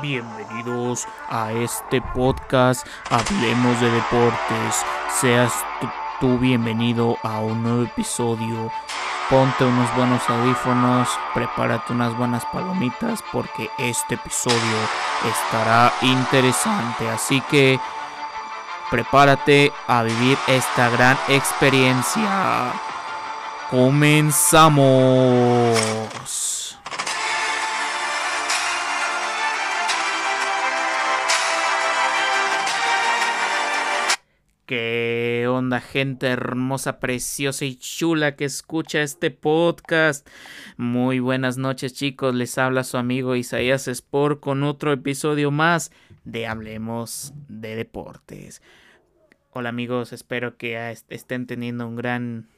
[0.00, 4.82] Bienvenidos a este podcast Hablemos de Deportes.
[5.20, 5.52] Seas
[6.20, 8.70] tú, bienvenido a un nuevo episodio.
[9.30, 14.58] Ponte unos buenos audífonos, prepárate unas buenas palomitas porque este episodio
[15.26, 17.08] estará interesante.
[17.08, 17.78] Así que
[18.90, 22.72] prepárate a vivir esta gran experiencia.
[23.70, 26.53] Comenzamos.
[35.74, 40.28] Onda gente hermosa, preciosa y chula que escucha este podcast?
[40.76, 45.90] Muy buenas noches chicos, les habla su amigo Isaías Sport con otro episodio más
[46.22, 48.62] de Hablemos de Deportes.
[49.50, 52.48] Hola amigos, espero que estén teniendo un gran,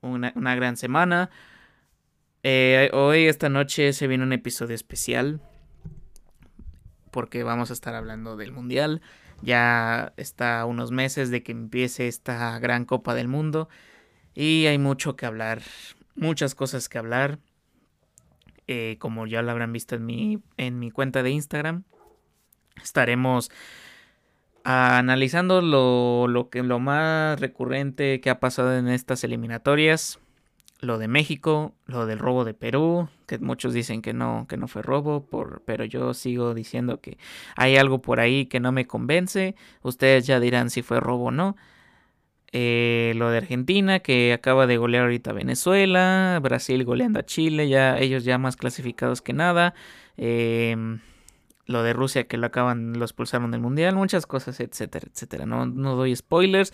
[0.00, 1.30] una, gran semana.
[2.42, 5.40] Eh, hoy, esta noche, se viene un episodio especial
[7.12, 9.00] porque vamos a estar hablando del Mundial.
[9.42, 13.68] Ya está unos meses de que empiece esta gran Copa del Mundo
[14.34, 15.62] y hay mucho que hablar,
[16.14, 17.38] muchas cosas que hablar.
[18.66, 21.84] Eh, como ya lo habrán visto en mi, en mi cuenta de Instagram,
[22.82, 23.50] estaremos
[24.64, 30.18] analizando lo, lo, que, lo más recurrente que ha pasado en estas eliminatorias
[30.84, 34.68] lo de México, lo del robo de Perú, que muchos dicen que no, que no
[34.68, 35.26] fue robo,
[35.64, 37.18] pero yo sigo diciendo que
[37.56, 39.54] hay algo por ahí que no me convence.
[39.82, 41.56] Ustedes ya dirán si fue robo o no.
[42.52, 47.68] Eh, lo de Argentina, que acaba de golear ahorita a Venezuela, Brasil goleando a Chile,
[47.68, 49.74] ya ellos ya más clasificados que nada.
[50.16, 51.00] Em,
[51.66, 55.46] lo de Rusia que lo acaban, lo expulsaron del mundial, muchas cosas, etcétera, etcétera.
[55.46, 56.72] No, no doy spoilers,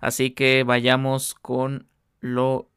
[0.00, 1.88] así que vayamos con
[2.20, 2.70] lo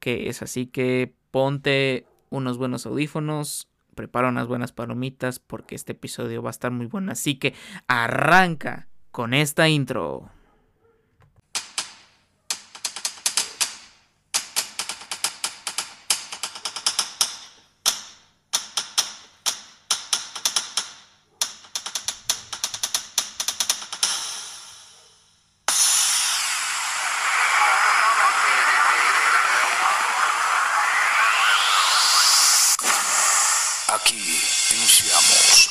[0.00, 0.42] que es.
[0.42, 6.52] Así que ponte unos buenos audífonos, prepara unas buenas palomitas porque este episodio va a
[6.52, 7.12] estar muy bueno.
[7.12, 7.54] Así que
[7.86, 10.30] arranca con esta intro.
[34.00, 35.68] Aqui iniciamos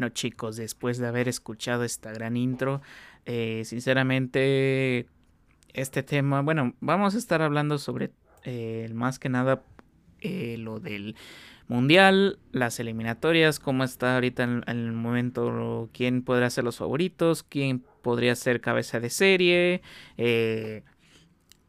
[0.00, 2.80] Bueno chicos, después de haber escuchado esta gran intro,
[3.26, 5.06] eh, sinceramente
[5.74, 8.10] este tema, bueno, vamos a estar hablando sobre
[8.44, 9.62] eh, más que nada
[10.22, 11.16] eh, lo del
[11.68, 17.84] mundial, las eliminatorias, cómo está ahorita en, el momento, quién podrá ser los favoritos, quién
[18.00, 19.82] podría ser cabeza de serie,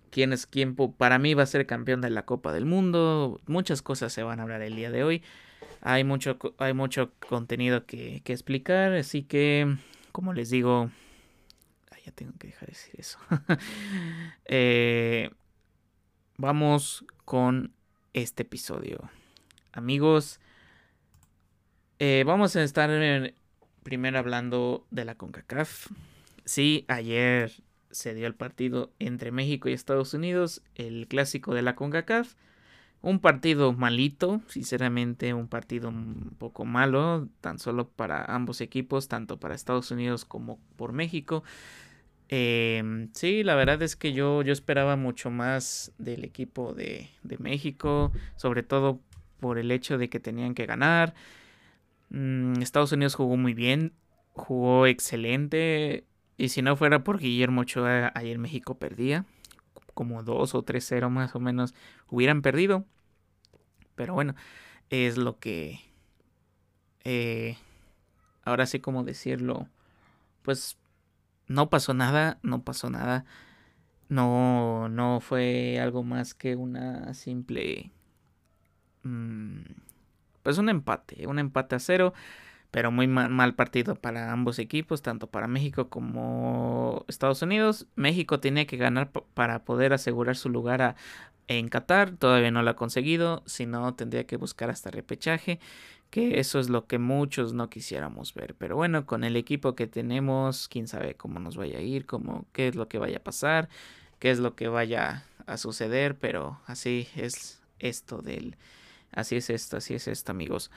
[0.10, 3.82] quién es quién para mí va a ser campeón de la Copa del Mundo, muchas
[3.82, 5.22] cosas se van a hablar el día de hoy.
[5.82, 9.78] Hay mucho, hay mucho contenido que, explicar, así que,
[10.12, 10.92] como les digo,
[12.06, 13.20] ya tengo que dejar de decir eso.
[14.46, 15.30] Eh,
[16.38, 17.74] vamos con
[18.14, 19.10] este episodio.
[19.72, 20.40] Amigos,
[22.00, 22.90] eh, vamos a estar
[23.84, 25.88] primero hablando de la CONCACAF.
[26.46, 31.76] Sí, ayer se dio el partido entre México y Estados Unidos, el clásico de la
[31.76, 32.36] CONCACAF.
[33.02, 39.40] Un partido malito, sinceramente un partido un poco malo, tan solo para ambos equipos, tanto
[39.40, 41.44] para Estados Unidos como por México.
[42.30, 47.38] Em, sí, la verdad es que yo, yo esperaba mucho más del equipo de, de,
[47.40, 49.02] México, sobre todo
[49.40, 51.16] por el hecho de que tenían que ganar.
[52.10, 53.94] Mm, Estados Unidos jugó muy bien,
[54.34, 56.06] jugó excelente,
[56.38, 59.26] y si no fuera por Guillermo Ochoa, ayer México perdía
[59.94, 61.74] como 2 o 3-0 más o menos
[62.10, 62.86] hubieran perdido.
[63.96, 64.36] Pero bueno,
[64.90, 65.80] es lo que...
[67.04, 67.58] Eh,
[68.44, 69.68] ahora sí como decirlo,
[70.44, 70.78] pues
[71.48, 73.26] no pasó nada, no pasó nada.
[74.10, 77.92] No, no fue algo más que una simple...
[79.04, 79.62] Mm,
[80.44, 82.14] pues un empate, un empate a cero,
[82.72, 87.86] pero muy mal, partido para ambos equipos, tanto para México como Estados Unidos.
[87.96, 90.96] México tenía que ganar para poder asegurar su lugar
[91.48, 95.60] en Qatar, todavía no lo ha conseguido, si no tendría que buscar hasta repechaje
[96.12, 98.54] que eso es lo que muchos no quisiéramos ver.
[98.56, 102.46] Pero bueno, con el equipo que tenemos, quién sabe cómo nos vaya a ir, cómo,
[102.52, 103.70] qué es lo que vaya a pasar,
[104.20, 108.58] qué es lo que vaya a suceder, pero así es esto del...
[109.14, 110.72] Así es esto, así es esto, amigos.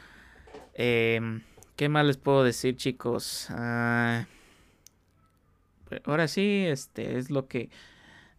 [0.75, 1.43] Em,
[1.77, 3.49] ¿Qué más les puedo decir, chicos?
[3.51, 4.27] Ah,
[5.89, 7.69] pues, ahora sí, este es lo que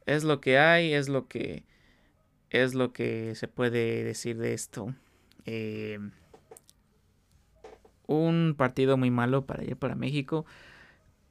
[0.05, 1.65] es lo que hay, es lo que
[2.49, 4.93] es lo que se puede decir de esto.
[5.45, 5.99] Eh,
[8.07, 10.45] un partido muy malo para ir para México.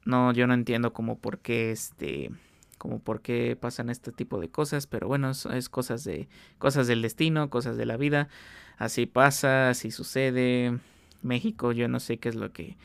[0.05, 2.31] No, yo no entiendo como por qué este
[2.77, 6.27] como por qué pasan este tipo de cosas, pero bueno, es, cosas de
[6.59, 8.29] cosas del destino, cosas de la vida.
[8.77, 10.79] Así pasa, así sucede.
[11.25, 12.77] México, yo no sé qué es lo que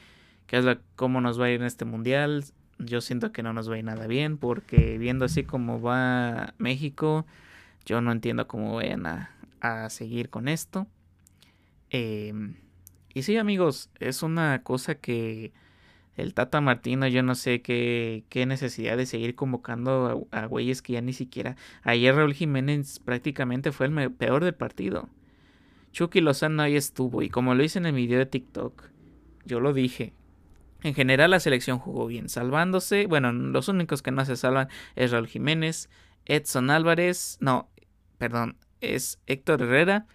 [0.46, 2.44] qué es lo, cómo nos va a ir en este mundial.
[2.78, 6.54] Yo siento que no nos va a ir nada bien porque viendo así como va
[6.58, 7.26] México,
[7.84, 10.86] yo no entiendo cómo vayan a, a seguir con esto.
[11.90, 12.32] Eh,
[13.14, 15.52] y sí, amigos, es una cosa que
[16.16, 20.94] el Tata Martino, yo no sé qué, qué necesidad de seguir convocando a, güeyes que
[20.94, 21.56] ya ni siquiera.
[21.82, 25.08] Ayer Raúl Jiménez prácticamente fue el peor del partido.
[25.92, 28.90] Chucky Lozano ahí estuvo, y como lo hice en el video de TikTok,
[29.44, 30.12] yo lo dije.
[30.82, 33.06] En general la selección jugó bien, salvándose.
[33.06, 35.90] Bueno, los únicos que no se salvan es Raúl Jiménez,
[36.24, 37.70] Edson Álvarez, no,
[38.18, 40.06] perdón, es Héctor Herrera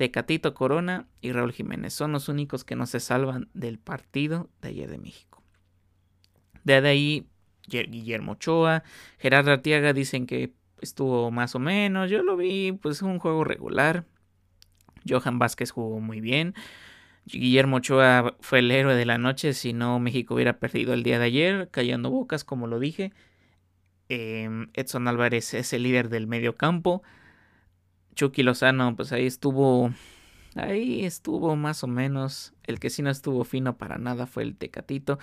[0.00, 4.70] Tecatito Corona y Raúl Jiménez son los únicos que no se salvan del partido de
[4.70, 5.42] ayer de México.
[6.64, 7.26] De ahí,
[7.68, 8.82] Guillermo Ochoa,
[9.18, 12.10] Gerardo Artiaga dicen que estuvo más o menos.
[12.10, 14.06] Yo lo vi, pues un juego regular.
[15.08, 16.54] Johan Vázquez jugó muy bien.
[17.26, 19.52] Guillermo Ochoa fue el héroe de la noche.
[19.54, 23.12] Si no, México hubiera perdido el día de ayer, callando bocas, como lo dije.
[24.08, 27.02] Em, Edson Álvarez es el líder del medio campo.
[28.14, 29.92] Chucky Lozano, pues ahí estuvo.
[30.56, 32.52] Ahí estuvo más o menos.
[32.64, 35.18] El que sí no estuvo fino para nada fue el Tecatito.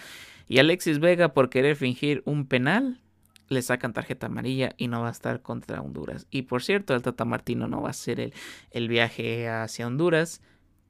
[0.47, 3.01] Y Alexis Vega, por querer fingir un penal,
[3.49, 6.27] le sacan tarjeta amarilla y no va a estar contra Honduras.
[6.31, 8.33] Y por cierto, el Tata Martino no va a hacer el,
[8.71, 10.41] el viaje hacia Honduras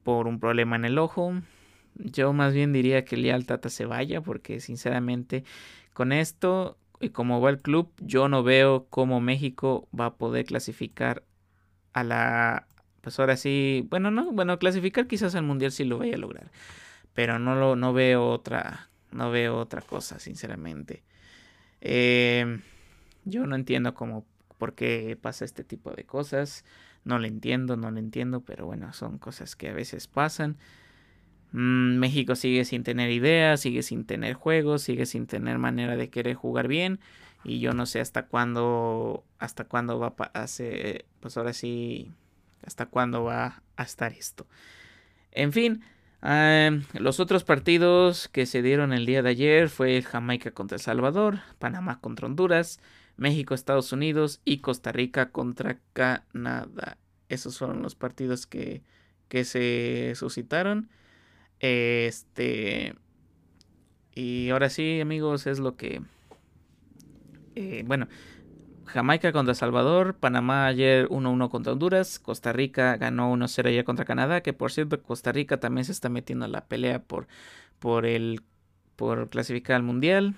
[0.04, 1.34] por un problema en el ojo.
[1.96, 5.44] Yo más bien diría que el Tata se vaya porque sinceramente
[5.94, 10.46] con esto y como va el club, yo no veo cómo México va a poder
[10.46, 11.24] clasificar
[11.94, 12.68] a la
[13.02, 16.52] pues ahora sí, bueno, no, bueno, clasificar quizás al mundial sí lo vaya a lograr,
[17.14, 21.04] pero no lo no veo otra no veo otra cosa, sinceramente.
[21.82, 22.62] Em,
[23.26, 24.26] yo no entiendo cómo
[24.58, 26.66] por qué pasa este tipo de cosas.
[27.04, 30.58] No lo entiendo, no lo entiendo, pero bueno, son cosas que a veces pasan.
[31.52, 36.10] Mm, México sigue sin tener ideas, sigue sin tener juegos, sigue sin tener manera de
[36.10, 37.00] querer jugar bien
[37.44, 42.12] y yo no sé hasta cuándo hasta cuándo va a hacer pues ahora sí
[42.66, 44.48] hasta cuándo va a estar esto
[45.32, 45.82] en fin
[46.22, 50.82] em, los otros partidos que se dieron el día de ayer fue Jamaica contra El
[50.82, 52.80] Salvador Panamá contra Honduras
[53.18, 56.98] México Estados Unidos y Costa Rica contra Canadá.
[57.30, 58.84] Esos fueron los partidos que,
[59.28, 60.90] que se suscitaron.
[61.60, 62.96] Este
[64.14, 66.02] y ahora sí amigos es lo que
[67.56, 68.08] eh, bueno,
[68.88, 74.42] Jamaica contra Salvador, Panamá ayer 1-1 contra Honduras, Costa Rica ganó 1-0 ayer contra Canadá,
[74.42, 77.28] que por cierto Costa Rica también se está metiendo en la pelea por,
[77.80, 78.42] por, el,
[78.96, 80.36] por clasificar al Mundial.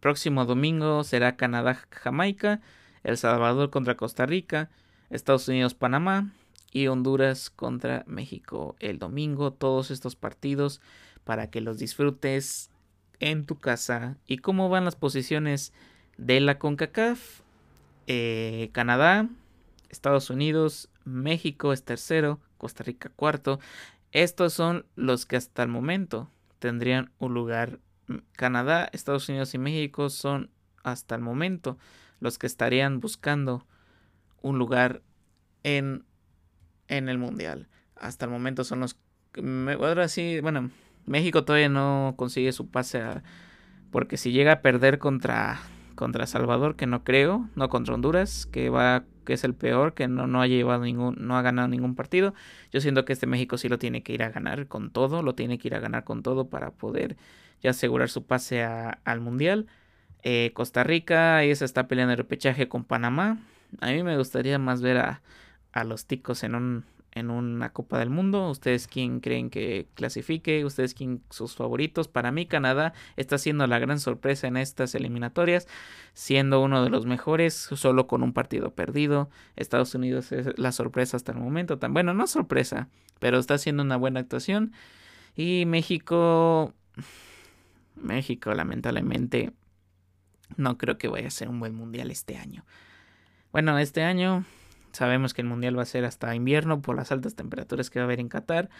[0.00, 2.60] próximo domingo será Canadá-Jamaica,
[3.04, 4.70] El Salvador contra Costa Rica,
[5.08, 6.32] Estados Unidos-Panamá
[6.72, 9.52] y Honduras contra México el domingo.
[9.52, 10.80] Todos estos partidos
[11.24, 12.70] para que los disfrutes
[13.18, 14.16] en tu casa.
[14.26, 15.72] ¿Y cómo van las posiciones?
[16.16, 17.40] De la CONCACAF,
[18.12, 19.28] eh, Canadá,
[19.88, 23.60] Estados Unidos, México es tercero, Costa Rica cuarto.
[24.10, 27.78] Estos son los que hasta el momento tendrían un lugar.
[28.32, 30.50] Canadá, Estados Unidos y México son
[30.82, 31.78] hasta el momento
[32.18, 33.64] los que estarían buscando
[34.42, 35.02] un lugar
[35.62, 36.04] en,
[36.88, 37.68] en el mundial.
[37.94, 38.96] Hasta el momento son los.
[39.78, 40.70] Ahora sí, bueno,
[41.06, 43.04] México todavía no consigue su pase
[43.92, 45.60] porque si llega a perder contra
[46.00, 50.08] contra Salvador, que no creo, no contra Honduras, que va que es el peor, que
[50.08, 52.32] no, no ha llevado ningún, no ha ganado ningún partido.
[52.72, 55.34] Yo siento que este México sí lo tiene que ir a ganar con todo, lo
[55.34, 57.18] tiene que ir a ganar con todo para poder
[57.62, 59.66] ya asegurar su pase al Mundial.
[60.22, 63.36] Eh, Costa Rica, ahí se está peleando el repechaje con Panamá.
[63.82, 65.20] A mí me gustaría más ver a,
[65.72, 68.48] a los ticos en un en una Copa del Mundo.
[68.50, 70.64] ¿Ustedes quién creen que clasifique?
[70.64, 72.08] ¿Ustedes quién sus favoritos?
[72.08, 75.66] Para mí Canadá está siendo la gran sorpresa en estas eliminatorias,
[76.14, 79.30] siendo uno de los mejores, solo con un partido perdido.
[79.56, 81.78] Estados Unidos es la sorpresa hasta el momento.
[81.90, 82.88] Bueno, no sorpresa,
[83.18, 84.72] pero está haciendo una buena actuación.
[85.36, 86.74] Y México,
[87.96, 89.52] México lamentablemente
[90.56, 92.64] no creo que vaya a ser un buen mundial este año.
[93.52, 94.44] Bueno, este año
[94.92, 98.04] Sabemos que el mundial va a ser hasta invierno por las altas temperaturas que va
[98.04, 98.70] a haber en Qatar.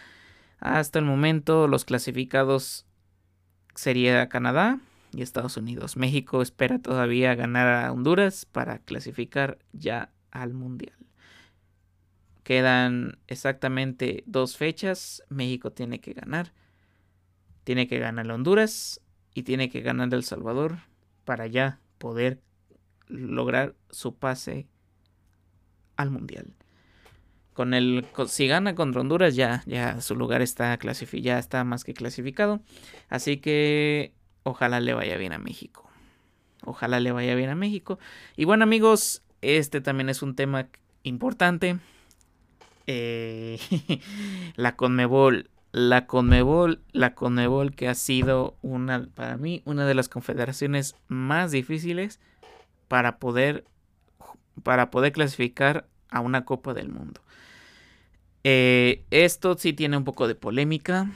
[0.59, 2.85] Hasta el momento los clasificados
[3.75, 4.79] sería Canadá
[5.13, 5.97] y Estados Unidos.
[5.97, 10.95] México espera todavía ganar a Honduras para clasificar ya al mundial.
[12.43, 15.23] Quedan exactamente dos fechas.
[15.29, 16.53] México tiene que ganar.
[17.63, 19.01] Tiene que ganar a Honduras
[19.33, 20.79] y tiene que ganar El Salvador
[21.23, 22.41] para ya poder
[23.07, 24.67] lograr su pase
[26.01, 26.53] al Mundial.
[27.53, 30.77] Con el, si gana contra Honduras ya, ya su lugar está
[31.13, 32.61] ya está más que clasificado.
[33.09, 35.89] Así que ojalá le vaya bien a México.
[36.63, 37.99] Ojalá le vaya bien a México.
[38.37, 40.69] Y bueno amigos, este también es un tema
[41.03, 41.79] importante.
[42.87, 43.59] Eh,
[44.55, 45.49] la Conmebol.
[45.73, 51.51] La Conmebol, la Conmebol que ha sido una, para mí, una de las confederaciones más
[51.51, 52.19] difíciles
[52.89, 53.63] para poder,
[54.63, 57.21] para poder clasificar a una Copa del Mundo.
[58.43, 61.09] Eh, esto sí tiene un poco de polémica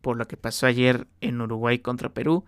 [0.00, 2.44] por lo que pasó ayer en Uruguay contra Perú.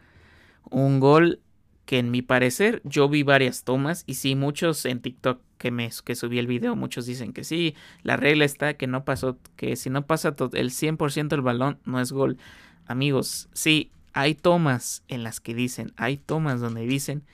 [0.70, 1.40] Un gol
[1.84, 5.90] que en mi parecer yo vi varias tomas y sí muchos en TikTok que me
[6.04, 9.76] que subí el video muchos dicen que sí, la regla está que no pasó que
[9.76, 12.38] si no pasa el 100% del balón no es gol.
[12.86, 17.24] Amigos, sí, hay tomas en las que dicen, hay tomas donde dicen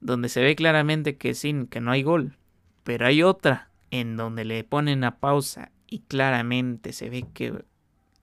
[0.00, 2.36] donde se ve claramente que sí, que no hay gol.
[2.84, 7.64] Pero hay otra en donde le ponen a pausa y claramente se ve que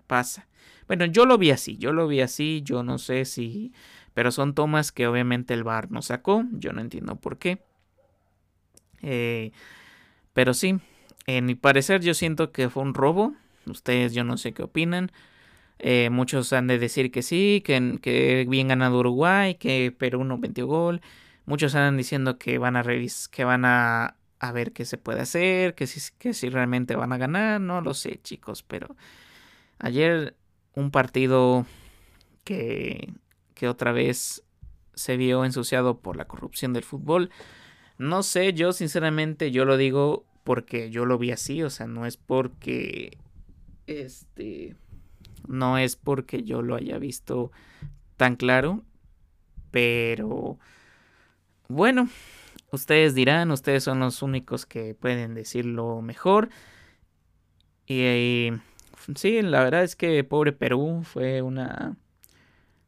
[0.08, 0.48] pasa.
[0.88, 3.74] Bueno, yo lo vi así, yo lo vi así, yo no sé si...
[4.14, 7.64] Pero son tomas que obviamente el bar no sacó, yo no entiendo por qué.
[9.02, 9.52] Eh,
[10.34, 10.80] pero sí,
[11.28, 13.34] en mi parecer yo siento que fue un robo.
[13.66, 15.12] Ustedes yo no sé qué opinan.
[15.80, 20.38] Eh, muchos han de decir que sí, que, que bien ganado Uruguay, que Perú no
[20.38, 21.02] metió gol.
[21.46, 25.22] Muchos andan diciendo que van a revis que van a a ver qué se puede
[25.22, 28.96] hacer, que si, que si realmente van a ganar, no lo sé chicos, pero
[29.78, 30.36] ayer
[30.74, 31.68] un partido
[32.44, 33.14] que,
[33.54, 34.44] que otra vez
[34.96, 37.30] se vio ensuciado por la corrupción del fútbol.
[38.00, 42.08] No sé, yo sinceramente yo lo digo porque yo lo vi así, o sea, no
[42.08, 43.20] es porque
[43.86, 44.76] este
[45.48, 47.52] no es porque yo lo haya visto
[48.18, 48.84] tan claro,
[49.70, 50.58] pero
[51.68, 52.10] bueno,
[52.72, 56.50] Ustedes dirán, ustedes son los únicos que pueden decirlo mejor.
[57.86, 58.50] Y,
[59.16, 61.98] sí, la verdad es que pobre Perú fue una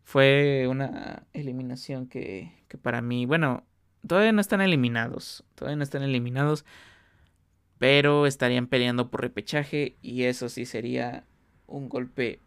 [0.06, 3.64] fue una eliminación que, que para mí, bueno,
[4.08, 6.66] todavía no están eliminados, todavía no están eliminados,
[7.78, 11.26] pero estarían peleando por repechaje y eso sí sería
[11.68, 12.40] un golpe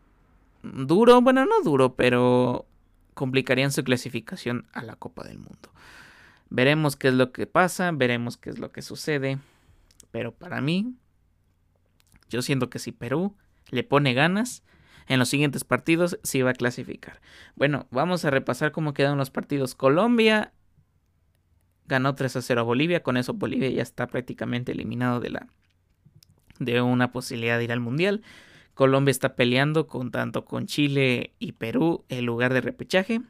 [0.62, 2.66] duro, bueno, no duro, pero
[3.14, 5.71] complicarían su clasificación a la Copa del Mundo.
[6.48, 9.38] Veremos qué es lo que pasa, veremos qué es lo que sucede.
[10.10, 10.94] Pero para mí,
[12.28, 13.36] yo siento que si Perú
[13.70, 14.62] le pone ganas,
[15.08, 17.20] en los siguientes partidos sí va a clasificar.
[17.54, 19.74] Bueno, vamos a repasar cómo quedan los partidos.
[19.74, 20.52] Colombia
[21.86, 25.46] ganó 3 a 0 a Bolivia, con eso Bolivia ya está prácticamente eliminado de la
[26.58, 28.22] de una posibilidad de ir al mundial.
[28.74, 33.20] Colombia está peleando con tanto con Chile y Perú el lugar de repechaje.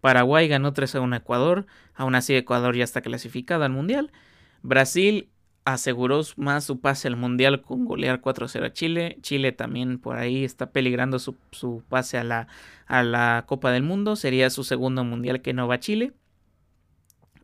[0.00, 4.12] Paraguay ganó 3 a 1 a Ecuador, aún así Ecuador ya está clasificado al Mundial.
[4.62, 5.28] Brasil
[5.64, 9.18] aseguró más su pase al Mundial con golear 4 a 0 a Chile.
[9.22, 11.36] Chile también por ahí está peligrando su,
[11.88, 12.48] pase a la,
[12.86, 14.16] a la Copa del Mundo.
[14.16, 16.12] Sería su segundo Mundial que no va a Chile.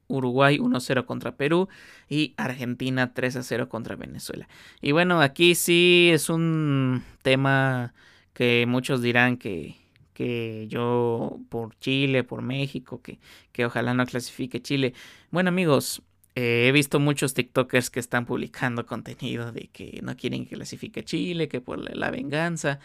[0.08, 1.68] Uruguay 1-0 contra Perú
[2.08, 4.48] y Argentina 3-0 contra Venezuela.
[4.80, 7.92] Y bueno, aquí sí es un tema
[8.32, 9.76] que muchos dirán que,
[10.16, 13.18] que yo por Chile, por México, que,
[13.52, 14.94] que ojalá no clasifique Chile.
[15.30, 16.02] Bueno amigos,
[16.34, 21.04] eh, he visto muchos TikTokers que están publicando contenido de que no quieren que clasifique
[21.04, 22.80] Chile, que por la venganza.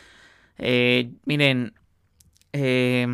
[0.58, 1.74] Eh, miren,
[2.52, 3.08] eh,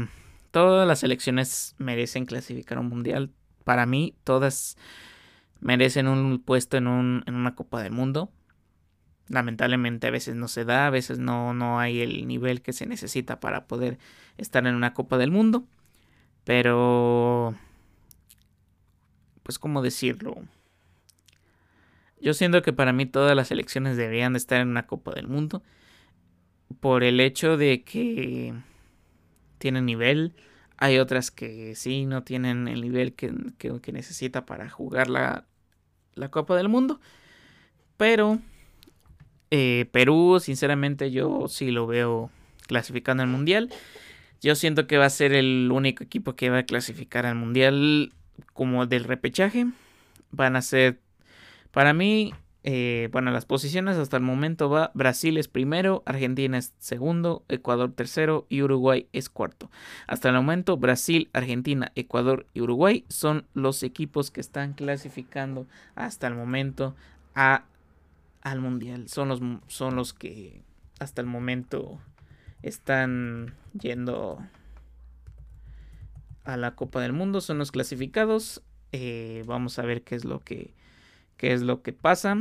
[0.49, 3.29] todas las elecciones merecen clasificar un mundial.
[3.65, 4.77] Para mí, todas
[5.59, 8.31] merecen un puesto en, un, en una Copa del Mundo.
[9.29, 12.85] Lamentablemente a veces no se da, a veces no, no hay el nivel que se
[12.85, 13.97] necesita para poder
[14.37, 15.65] estar en una Copa del Mundo.
[16.43, 17.55] Pero...
[19.43, 20.35] Pues cómo decirlo.
[22.21, 25.27] Yo siento que para mí todas las selecciones deberían de estar en una Copa del
[25.27, 25.61] Mundo.
[26.79, 28.53] Por el hecho de que
[29.57, 30.35] tienen nivel.
[30.77, 35.45] Hay otras que sí no tienen el nivel que, que necesita para jugar la,
[36.13, 36.99] la Copa del Mundo.
[37.97, 38.39] Pero
[39.51, 42.29] eh, Perú, sinceramente, yo sí lo veo
[42.67, 43.69] clasificando al Mundial.
[44.41, 48.13] Yo siento que va a ser el único equipo que va a clasificar al Mundial
[48.53, 49.67] como del repechaje.
[50.31, 50.99] Van a ser,
[51.71, 52.33] para mí,
[52.69, 57.93] eh, bueno, las posiciones hasta el momento va Brasil es primero, Argentina es segundo, Ecuador
[57.93, 59.71] tercero y Uruguay es cuarto.
[60.05, 66.27] Hasta el momento Brasil, Argentina, Ecuador y Uruguay son los equipos que están clasificando hasta
[66.27, 66.93] el momento
[67.35, 67.63] a,
[68.51, 69.07] al Mundial.
[69.07, 70.63] Son los, son los que
[70.99, 71.99] hasta el momento
[72.61, 74.39] están yendo
[76.43, 78.63] a la Copa del Mundo, son los clasificados.
[78.91, 80.73] Eh, vamos a ver qué es lo que
[81.37, 82.37] qué es lo que pasa.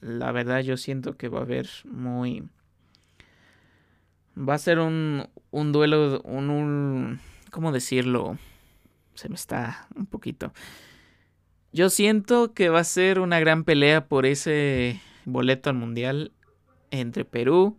[0.00, 2.42] La verdad yo siento que va a haber muy...
[4.36, 7.20] Va a ser un, un duelo, un, un...
[7.50, 8.38] ¿Cómo decirlo?
[9.14, 10.52] Se me está un poquito.
[11.72, 16.32] Yo siento que va a ser una gran pelea por ese boleto al mundial
[16.90, 17.78] entre Perú,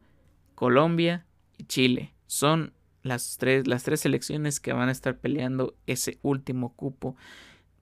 [0.55, 1.25] Colombia
[1.57, 2.13] y Chile.
[2.27, 2.73] Son
[3.03, 7.15] las tres, las tres selecciones que van a estar peleando ese último cupo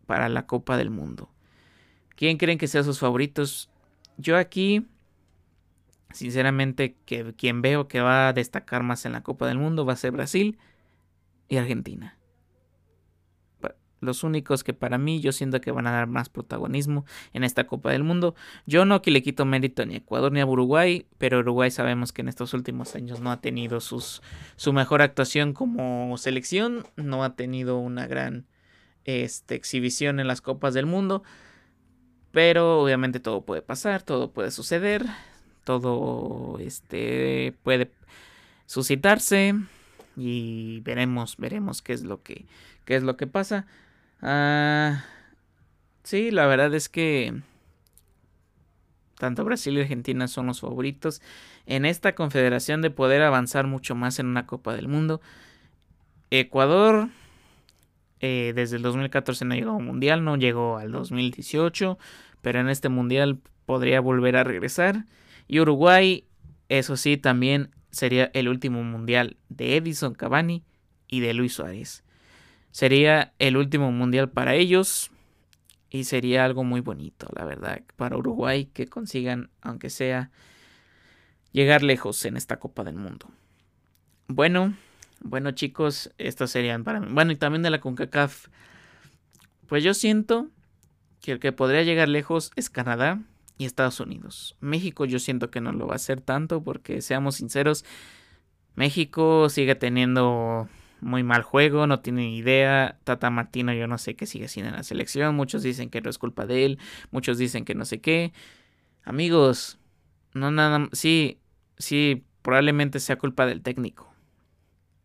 [0.05, 1.29] para la Copa del Mundo.
[2.15, 3.69] ¿Quién creen que sean sus favoritos?
[4.17, 4.85] Yo aquí,
[6.11, 9.93] sinceramente, que quien veo que va a destacar más en la Copa del Mundo va
[9.93, 10.59] a ser Brasil
[11.47, 12.17] y Argentina.
[14.01, 17.65] Los únicos que para mí yo siento que van a dar más protagonismo en esta
[17.65, 18.35] Copa del Mundo.
[18.65, 22.11] Yo no que le quito mérito ni a Ecuador ni a Uruguay, pero Uruguay sabemos
[22.11, 24.21] que en estos últimos años no ha tenido sus,
[24.55, 28.47] su mejor actuación como selección, no ha tenido una gran
[29.05, 31.23] este, exhibición en las Copas del Mundo.
[32.31, 35.05] Pero obviamente todo puede pasar, todo puede suceder,
[35.63, 37.91] todo este puede
[38.65, 39.55] suscitarse
[40.15, 42.45] y veremos, veremos qué es lo que
[42.85, 43.65] qué es lo que pasa.
[44.21, 45.03] Ah,
[46.03, 47.41] sí, la verdad es que
[49.17, 51.21] tanto Brasil y Argentina son los favoritos
[51.65, 55.21] en esta confederación de poder avanzar mucho más en una Copa del Mundo.
[56.31, 57.09] Ecuador
[58.19, 61.97] eh, desde el 2014 no llegó a un mundial, no llegó al 2018,
[62.41, 65.05] pero en este mundial podría volver a regresar.
[65.47, 66.25] Y Uruguay,
[66.69, 70.63] eso sí, también sería el último mundial de Edison Cavani
[71.07, 72.03] y de Luis Suárez.
[72.71, 75.11] Sería el último mundial para ellos
[75.89, 80.31] y sería algo muy bonito, la verdad, para Uruguay que consigan, aunque sea,
[81.51, 83.29] llegar lejos en esta Copa del Mundo.
[84.27, 84.73] Bueno,
[85.19, 87.07] bueno, chicos, estos serían para mí.
[87.11, 88.47] Bueno, y también de la CONCACAF.
[89.67, 90.49] Pues yo siento
[91.21, 93.21] que el que podría llegar lejos es Canadá
[93.57, 94.55] y Estados Unidos.
[94.59, 97.85] México yo siento que no lo va a hacer tanto porque seamos sinceros,
[98.75, 100.67] México sigue teniendo
[101.01, 102.99] muy mal juego, no tiene ni idea.
[103.03, 105.35] Tata Martino yo no sé qué sigue haciendo en la selección.
[105.35, 106.79] Muchos dicen que no es culpa de él,
[107.11, 108.33] muchos dicen que no sé qué.
[109.03, 109.79] Amigos,
[110.33, 111.39] no nada, sí,
[111.77, 114.11] sí, probablemente sea culpa del técnico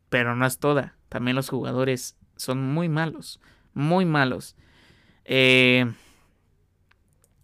[0.09, 0.97] pero no es toda.
[1.09, 3.41] También los jugadores son muy malos,
[3.75, 4.57] muy malos.
[5.25, 5.93] Eh,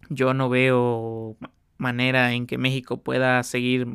[0.09, 1.37] yo no veo
[1.79, 3.87] manera en que México pueda seguir,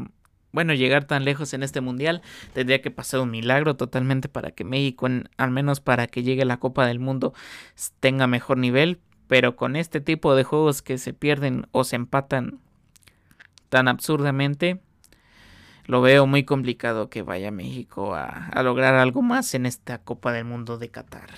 [0.52, 2.22] bueno, llegar tan lejos en este mundial.
[2.54, 5.08] Tendría que pasar un milagro totalmente para que México,
[5.38, 7.34] al menos para que llegue la Copa del Mundo,
[8.00, 9.00] tenga mejor nivel.
[9.28, 12.60] Pero con este tipo de juegos que se pierden o se empatan
[13.70, 14.82] tan absurdamente,
[15.86, 20.46] lo veo muy complicado que vaya México a, lograr algo más en esta Copa del
[20.46, 21.30] Mundo de Qatar.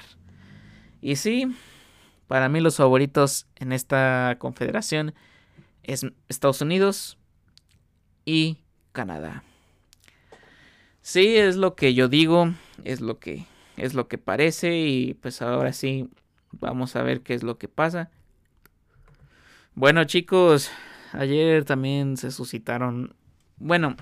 [1.02, 1.48] Y sí,
[2.28, 5.14] para mí los favoritos en esta confederación
[5.84, 7.18] es Estados Unidos
[8.26, 8.60] y
[8.92, 9.44] Canadá.
[11.02, 13.46] Sí, es lo que yo digo, es lo que
[13.78, 16.10] es lo que parece y pues ahora sí
[16.52, 18.10] vamos a ver qué es lo que pasa.
[19.74, 20.70] Bueno, chicos,
[21.14, 23.16] ayer también se suscitaron,
[23.58, 23.96] bueno,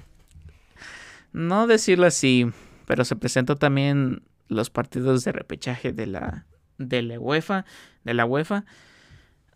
[1.31, 2.51] no decirlo así,
[2.87, 6.45] pero se presentó también los partidos de repechaje de la,
[6.77, 7.65] de la UEFA,
[8.03, 8.65] de la UEFA.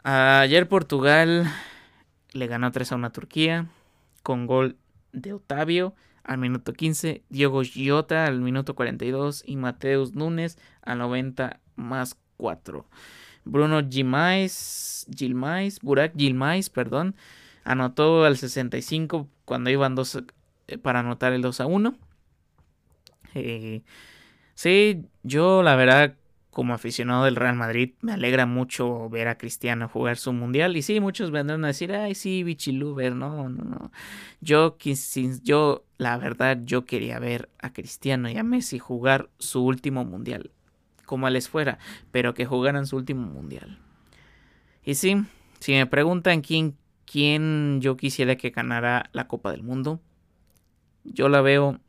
[0.03, 1.51] Ayer Portugal
[2.33, 3.67] le ganó 3 a 1 a Turquía
[4.23, 4.77] con gol
[5.13, 5.93] de Otavio
[6.23, 12.85] al minuto 15, Diogo Giota al minuto 42 y Mateus Nunes al 90 más 4.
[13.43, 17.15] Bruno Gilmais, Gilmais, Burak Gilmais, perdón,
[17.63, 20.23] anotó al 65 cuando iban 2
[20.67, 21.97] eh, para anotar el 2 a 1.
[23.33, 23.81] Eh,
[24.53, 26.15] sí, yo la verdad
[26.51, 30.75] como aficionado del Real Madrid, me alegra mucho ver a Cristiano jugar su mundial.
[30.75, 33.91] Y sí, muchos vendrán a decir, ay, sí, Bichiluber, no, no, no.
[34.41, 34.77] Yo,
[35.43, 40.51] yo, la verdad, yo quería ver a Cristiano y a Messi jugar su último mundial,
[41.05, 41.79] como les fuera,
[42.11, 43.79] pero que jugaran su último mundial.
[44.83, 45.23] Y sí,
[45.59, 50.01] si me preguntan quién, quién yo quisiera que ganara la Copa del Mundo,
[51.05, 51.79] yo la veo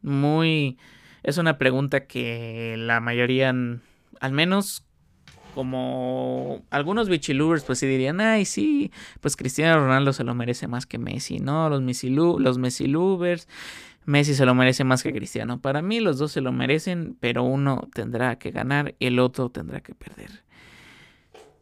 [0.00, 0.78] muy...
[1.22, 3.52] Es una pregunta que la mayoría
[4.20, 4.84] al menos
[5.54, 10.84] como algunos bichilubers pues sí dirían, ay sí, pues Cristiano Ronaldo se lo merece más
[10.84, 11.70] que Messi, ¿no?
[11.70, 12.86] Los Messi, los Messi
[14.04, 15.60] Messi se lo merece más que Cristiano.
[15.60, 19.80] Para mí los dos se lo merecen, pero uno tendrá que ganar el otro tendrá
[19.80, 20.44] que perder.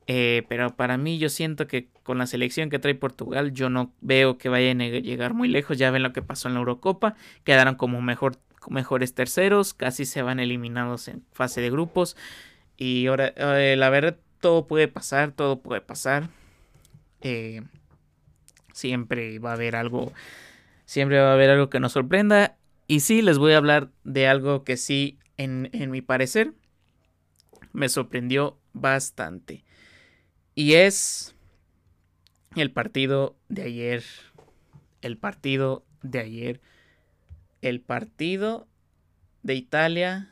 [0.06, 3.92] Eh, pero para mí yo siento que con la selección que trae Portugal yo no
[4.02, 5.78] veo que vayan a llegar muy lejos.
[5.78, 7.14] Ya ven lo que pasó en la Eurocopa.
[7.44, 8.36] Quedaron como mejor
[8.68, 12.16] mejores terceros, casi se van eliminados en fase de grupos.
[12.77, 16.29] Y ahora, eh, la verdad, todo puede pasar, todo puede pasar.
[17.20, 17.62] Eh,
[18.72, 20.12] siempre va a haber algo,
[20.85, 22.57] siempre va a haber algo que nos sorprenda.
[22.87, 26.53] Y sí, les voy a hablar de algo que sí, en, en mi parecer,
[27.72, 29.64] me sorprendió bastante.
[30.55, 31.35] Y es
[32.57, 34.05] el partido de ayer.
[35.00, 36.61] El partido de ayer
[37.64, 38.68] el partido
[39.42, 40.31] de Italia,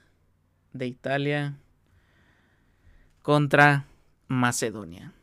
[0.75, 1.57] de Italia
[3.23, 3.87] contra
[4.29, 5.14] Macedonia.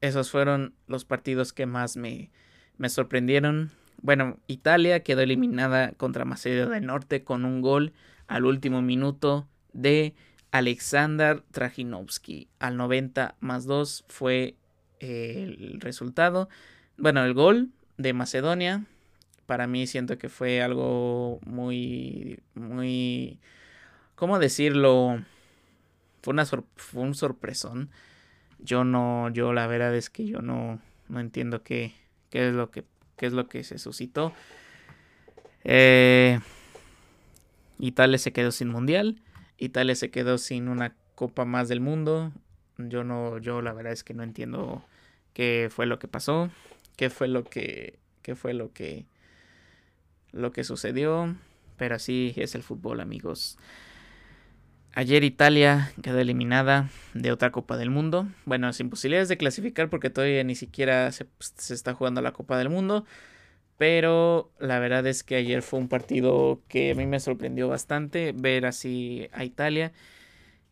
[0.00, 2.30] Esos fueron los partidos que más me,
[2.78, 3.72] me sorprendieron.
[4.00, 7.92] Bueno, Italia quedó eliminada contra Macedonia del Norte con un gol
[8.26, 10.14] al último minuto de
[10.50, 12.48] Alexander Trajinovski.
[12.58, 14.56] Al 90 más 2 fue
[15.00, 16.48] el resultado.
[16.96, 18.86] Bueno, el gol de Macedonia
[19.46, 23.38] para mí siento que fue algo muy, muy,
[24.14, 25.22] ¿cómo decirlo?
[26.22, 27.90] Fue, una fue un sorpresón.
[28.58, 31.94] Yo no, yo la verdad es que yo no, no entiendo qué,
[32.30, 32.84] qué es lo que,
[33.16, 34.32] qué es lo que se suscitó.
[35.64, 36.40] Eh,
[37.78, 39.20] Italia se quedó sin mundial.
[39.58, 42.32] Italia se quedó sin una copa más del mundo.
[42.78, 44.84] Yo no, yo la verdad es que no entiendo
[45.32, 46.50] qué fue lo que pasó,
[46.96, 49.06] qué fue lo que, qué fue lo que,
[50.32, 51.34] lo que sucedió,
[51.76, 53.58] pero así es el fútbol, amigos.
[54.92, 58.28] Ayer Italia quedó eliminada de otra Copa del Mundo.
[58.46, 61.26] Bueno, sin posibilidades de clasificar porque todavía ni siquiera se,
[61.68, 63.04] está jugando la Copa del Mundo.
[63.76, 68.32] Pero la verdad es que ayer fue un partido que a mí me sorprendió bastante
[68.34, 69.92] ver así a Italia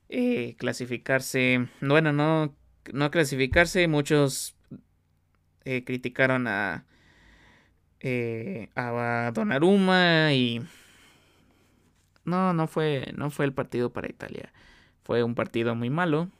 [0.08, 1.68] eh, clasificarse.
[1.82, 2.54] Bueno, no,
[2.92, 3.88] no clasificarse.
[3.88, 4.56] Muchos
[5.64, 6.86] eh, criticaron a,
[8.04, 10.60] eh, a Donnarumma y
[12.24, 14.52] no, no fue, no fue el partido para Italia.
[15.04, 16.30] Fue un partido muy malo.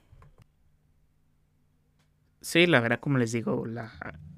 [2.41, 3.93] Sí, la verdad, como les digo, la,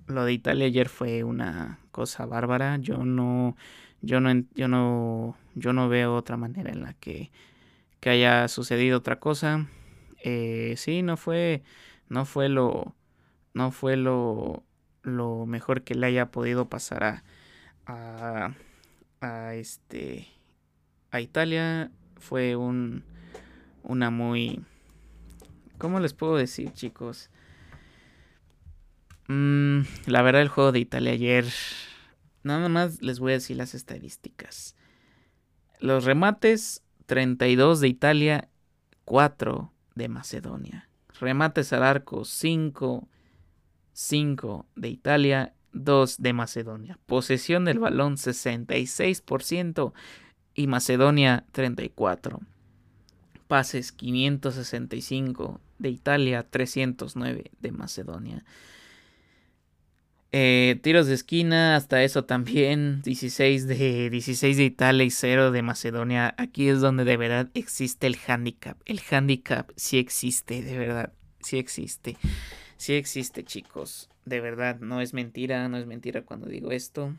[0.07, 2.77] lo de Italia ayer fue una cosa bárbara.
[2.79, 3.57] Yo no,
[4.03, 7.33] yo no, yo no, yo no veo otra manera en la que,
[8.01, 9.69] que haya sucedido otra cosa.
[10.23, 11.63] Eh, sí, no fue,
[12.09, 12.95] no fue lo,
[13.55, 14.65] no fue lo,
[15.07, 17.23] lo mejor que le haya podido pasar
[17.87, 18.55] a,
[19.21, 20.27] a, este
[21.13, 23.05] a Italia fue un
[23.85, 24.65] una muy
[25.79, 27.31] ¿cómo les puedo decir chicos?
[29.29, 31.47] Mm, la verdad el juego de Italia ayer
[32.43, 34.75] nada más les voy a decir las estadísticas.
[35.79, 38.49] Los remates 32 de Italia,
[39.05, 40.89] 4 de Macedonia.
[41.21, 43.09] Remates al arco 5
[43.97, 46.99] 5 de Italia, 2 de Macedonia.
[47.07, 49.95] Posesión del balón 66%
[50.55, 52.41] y Macedonia 34.
[53.49, 58.45] Pases 565 de Italia, 309 de Macedonia.
[60.31, 65.63] Eh, tiros de esquina, hasta eso también, 16 de, 16 de Italia y 0 de
[65.63, 66.35] Macedonia.
[66.37, 68.77] Aquí es donde de verdad existe el handicap.
[68.85, 72.19] El handicap sí existe, de verdad, sí existe.
[72.77, 74.09] Sí existe, chicos.
[74.25, 77.15] De verdad, no es mentira, no es mentira cuando digo esto.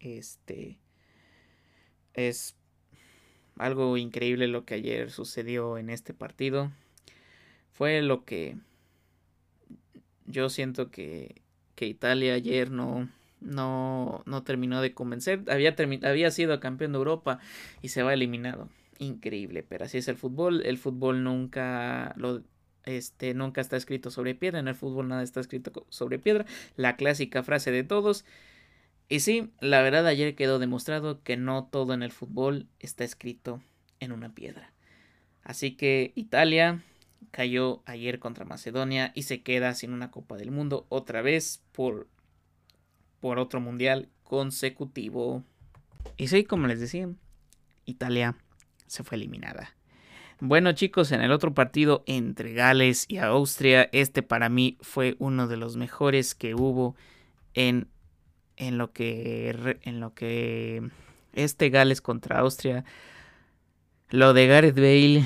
[0.00, 0.78] Este
[2.14, 2.56] es
[3.56, 6.72] algo increíble lo que ayer sucedió en este partido.
[7.72, 8.56] Fue lo que
[10.26, 11.42] yo siento que,
[11.74, 13.08] que Italia ayer no,
[13.40, 15.44] no, no terminó de convencer.
[15.48, 17.38] Había, había sido campeón de Europa
[17.82, 18.68] y se va eliminado.
[18.98, 20.62] Increíble, pero así es el fútbol.
[20.64, 22.42] El fútbol nunca lo,
[22.86, 26.46] este, nunca está escrito sobre piedra, en el fútbol nada está escrito sobre piedra,
[26.76, 28.24] la clásica frase de todos.
[29.08, 33.62] Y sí, la verdad ayer quedó demostrado que no todo en el fútbol está escrito
[34.00, 34.72] en una piedra.
[35.42, 36.82] Así que Italia
[37.30, 42.08] cayó ayer contra Macedonia y se queda sin una Copa del Mundo otra vez por,
[43.20, 45.44] por otro mundial consecutivo.
[46.16, 47.08] Y sí, como les decía,
[47.84, 48.36] Italia
[48.86, 49.76] se fue eliminada.
[50.40, 55.46] Bueno chicos, en el otro partido entre Gales y Austria, este para mí fue uno
[55.48, 56.94] de los mejores que hubo
[57.54, 57.88] en,
[58.56, 60.90] en lo que en lo que
[61.32, 62.84] este Gales contra Austria.
[64.10, 65.24] Lo de Gareth Bale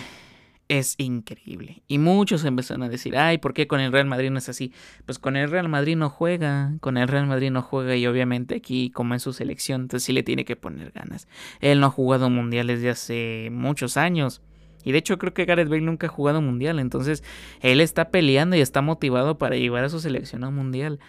[0.68, 1.83] es increíble.
[1.88, 4.73] Y muchos empezaron a decir, ay, ¿por qué con el Real Madrid no es así?
[5.07, 8.55] Pues con el Real Madrid no juega, con el Real Madrid no juega y obviamente
[8.55, 11.27] aquí como en su selección, entonces sí le tiene que poner ganas.
[11.59, 14.40] Él no ha jugado mundiales de hace muchos años.
[14.85, 17.23] Y de hecho creo que Gareth Bale nunca ha jugado mundial, entonces
[17.61, 21.01] él está peleando y está motivado para llevar a su selección a un mundial.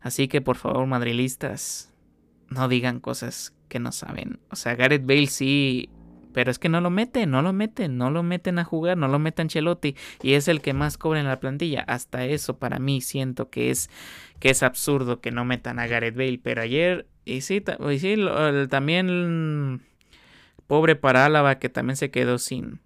[0.00, 1.92] Así que por favor, madrilistas,
[2.48, 4.40] no digan cosas que no saben.
[4.50, 5.90] O sea, Gareth Bale sí
[6.32, 9.08] pero es que no lo meten, no lo meten, no lo meten a jugar, no
[9.08, 11.80] lo meten Chelotti y es el que más cobra en la plantilla.
[11.80, 13.90] Hasta eso para mí siento que es
[14.38, 17.62] que es absurdo que no metan a Gareth Bale, pero ayer y sí,
[17.98, 18.16] sí
[18.70, 19.82] también
[20.68, 22.80] pobre para Álava que también se quedó sin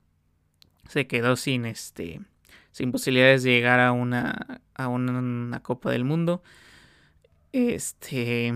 [0.93, 2.21] se quedó sin este
[2.71, 6.43] sin posibilidades de llegar a una a una Copa del Mundo.
[7.53, 8.53] Este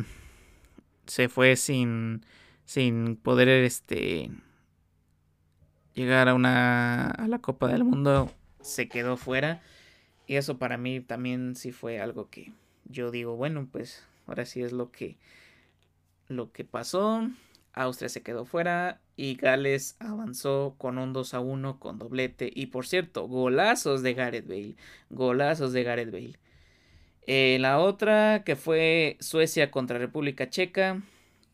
[1.06, 2.26] se fue sin
[2.66, 4.30] sin poder este
[5.94, 9.62] llegar a una a la Copa del Mundo se quedó fuera
[10.26, 12.52] y eso para mí también sí fue algo que
[12.84, 15.16] yo digo, bueno, pues ahora sí es lo que
[16.28, 17.30] lo que pasó.
[17.72, 22.66] Austria se quedó fuera y Gales avanzó con un 2 a 1 con doblete y
[22.66, 24.76] por cierto, golazos de Gareth Bale,
[25.10, 26.38] golazos de Gareth Bale.
[27.26, 31.02] Eh, la otra que fue Suecia contra República Checa.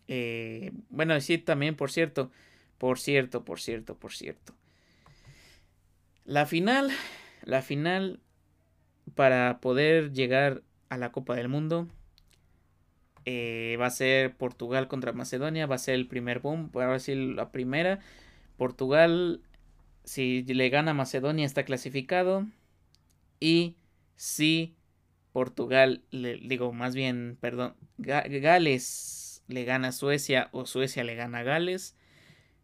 [0.09, 2.31] Eh, bueno, sí, también, por cierto,
[2.79, 4.55] por cierto, por cierto, por cierto.
[6.25, 6.90] La final,
[7.44, 8.20] la final
[9.14, 11.88] para poder llegar a la Copa del Mundo
[13.25, 16.99] eh, va a ser Portugal contra Macedonia, va a ser el primer boom, va a
[16.99, 18.01] ser la primera.
[18.57, 19.41] Portugal,
[20.05, 22.47] si le gana Macedonia, está clasificado.
[23.41, 23.77] Y
[24.17, 24.77] si
[25.33, 31.39] Portugal, le, digo más bien, perdón, Gales le gana a Suecia o Suecia le gana
[31.39, 31.97] a Gales,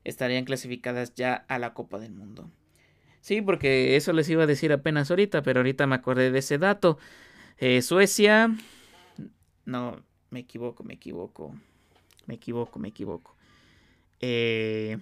[0.04, 2.50] estarían clasificadas ya a la Copa del Mundo.
[3.20, 6.58] Sí, porque eso les iba a decir apenas ahorita, pero ahorita me acordé de ese
[6.58, 6.98] dato.
[7.58, 8.56] Eh, Suecia,
[9.64, 11.54] no, me equivoco, me equivoco,
[12.26, 13.36] me equivoco, me equivoco.
[14.20, 14.98] Eh,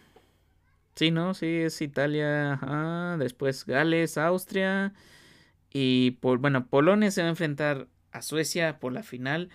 [0.95, 4.93] sí, no, sí, es Italia, después Gales, Austria
[5.73, 9.51] y por, bueno, Polonia se va a enfrentar a Suecia por la final.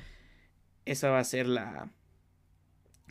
[0.86, 1.90] Esa va a ser la,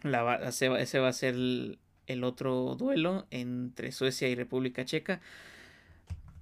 [0.02, 5.20] la ese va a ser el, el otro duelo entre Suecia y República Checa.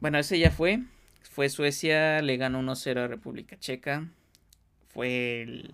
[0.01, 0.83] Bueno, ese ya fue.
[1.23, 4.09] Fue Suecia, le ganó 1-0 a República Checa.
[4.89, 5.71] Fue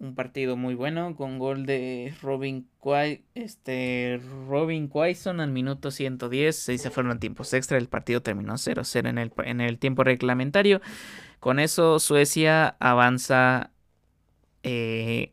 [0.00, 2.66] un partido muy bueno con gol de Robin,
[3.34, 6.56] este, Robin Quaison al minuto 110.
[6.56, 7.76] Se fueron tiempos extra.
[7.76, 10.80] El partido terminó 0-0 en el, en el tiempo reglamentario.
[11.38, 13.72] Con eso Suecia avanza
[14.62, 15.32] eh,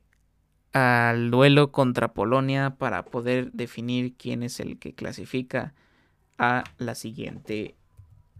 [0.73, 5.73] al duelo contra Polonia para poder definir quién es el que clasifica
[6.37, 7.75] a la siguiente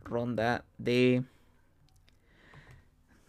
[0.04, 1.24] ronda de,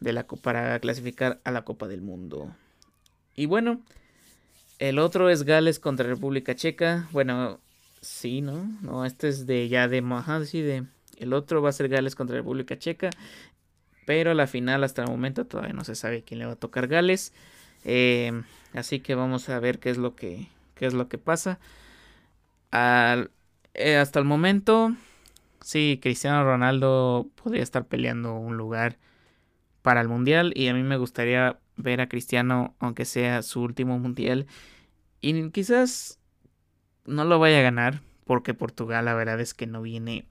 [0.01, 2.55] de la para clasificar a la Copa del Mundo.
[3.39, 3.81] Y bueno,
[4.81, 7.09] el otro es Gales contra República Checa.
[7.13, 7.61] Bueno,
[8.01, 8.69] sí, ¿no?
[8.83, 10.83] No, este es de ya de ajá, de
[11.19, 13.11] el otro va a ser Gales contra República Checa,
[14.07, 16.89] pero la final hasta el momento todavía no se sabe quién le va a tocar
[16.89, 17.33] Gales.
[17.85, 18.43] Eh,
[18.75, 21.61] así que vamos a ver qué es lo que, qué es lo que pasa.
[22.73, 24.97] Eh, hasta el momento,
[25.61, 28.97] sí, Cristiano Ronaldo podría estar peleando un lugar
[29.83, 33.99] para el Mundial y a mí me gustaría ver a Cristiano, aunque sea su último
[33.99, 34.47] Mundial.
[35.21, 36.19] Y quizás
[37.07, 40.27] no lo vaya a ganar, porque Portugal la verdad es que no viene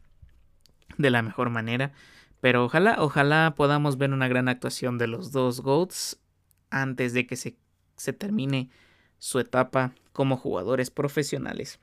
[0.98, 1.94] de la mejor manera.
[2.40, 6.20] Pero ojalá, ojalá podamos ver una gran actuación de los dos GOATs
[6.70, 7.58] antes de que se,
[7.96, 8.70] se termine
[9.18, 11.80] su etapa como jugadores profesionales.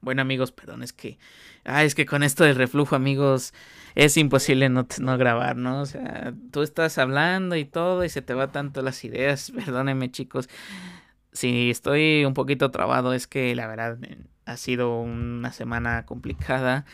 [0.00, 1.18] Bueno amigos, perdón, es que,
[1.64, 3.52] ah, es que con esto del reflujo amigos
[3.94, 5.82] es imposible no, no, grabar, ¿no?
[5.82, 10.10] O sea, tú estás hablando y todo y se te va tanto las ideas, perdónenme
[10.10, 10.48] chicos.
[11.32, 13.98] Si estoy un poquito trabado es que la verdad
[14.46, 16.84] ha sido una semana complicada.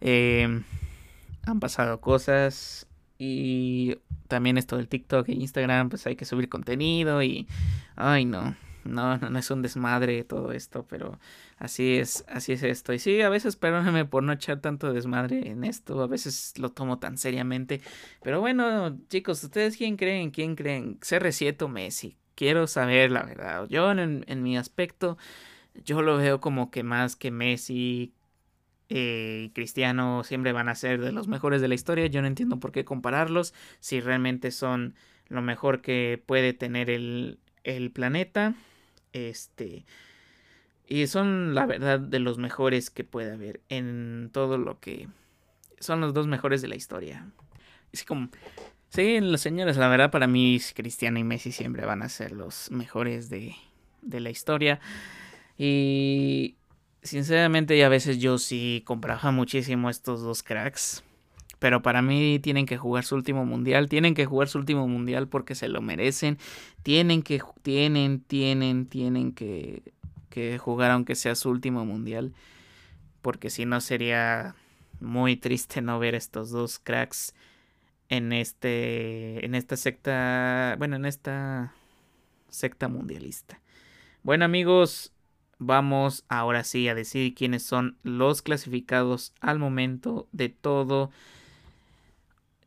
[0.00, 0.62] Eh,
[1.42, 2.86] han pasado cosas,
[3.20, 7.46] y también esto del TikTok e Instagram, pues hay que subir contenido y...
[7.94, 8.56] Ay, no.
[8.84, 11.18] No, no, no es un desmadre todo esto, pero
[11.58, 12.92] así es, así es esto.
[12.92, 16.70] Y sí, a veces perdónenme por no echar tanto desmadre en esto, a veces lo
[16.70, 17.80] tomo tan seriamente.
[18.22, 20.30] Pero bueno, chicos, ¿ustedes quién creen?
[20.30, 20.98] ¿Quién creen?
[21.00, 22.16] ¿CR7 o Messi?
[22.34, 23.66] Quiero saber la verdad.
[23.68, 25.18] Yo en, en mi aspecto,
[25.84, 28.14] yo lo veo como que más que Messi,
[28.90, 32.06] eh, y Cristiano siempre van a ser de los mejores de la historia.
[32.08, 34.94] Yo no entiendo por qué compararlos si realmente son
[35.28, 38.54] lo mejor que puede tener el, el planeta.
[39.12, 39.84] Este.
[40.86, 45.08] Y son la verdad de los mejores que puede haber en todo lo que.
[45.78, 47.30] Son los dos mejores de la historia.
[47.92, 48.28] Es como.
[48.88, 52.72] Sí, los señores, la verdad para mí Cristiano y Messi siempre van a ser los
[52.72, 53.54] mejores de,
[54.02, 54.80] de la historia.
[55.56, 56.56] Y
[57.02, 61.04] sinceramente a veces yo sí compraba muchísimo estos dos cracks.
[61.60, 63.88] Pero para mí tienen que jugar su último mundial.
[63.88, 66.38] Tienen que jugar su último mundial porque se lo merecen.
[66.82, 69.82] Tienen que, tienen, tienen, tienen que,
[70.30, 72.32] que jugar aunque sea su último mundial.
[73.20, 74.56] Porque si no sería
[75.00, 77.34] muy triste no ver estos dos cracks
[78.08, 79.44] en este.
[79.44, 80.76] en esta secta.
[80.78, 81.74] Bueno, en esta
[82.48, 83.60] secta mundialista.
[84.22, 85.12] Bueno amigos,
[85.58, 91.10] vamos ahora sí a decir quiénes son los clasificados al momento de todo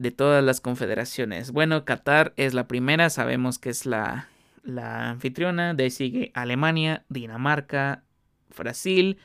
[0.03, 1.51] de todas las confederaciones.
[1.51, 4.27] Bueno, Qatar es la primera, sabemos que es la,
[4.63, 8.03] la anfitriona, de ahí sigue Alemania, Dinamarca,
[8.55, 9.17] Brasil,